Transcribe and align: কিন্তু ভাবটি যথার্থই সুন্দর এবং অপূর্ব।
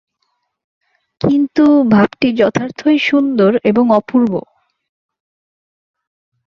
কিন্তু 1.21 1.65
ভাবটি 1.91 2.27
যথার্থই 2.37 2.97
সুন্দর 2.99 3.51
এবং 3.63 3.85
অপূর্ব। 3.91 4.33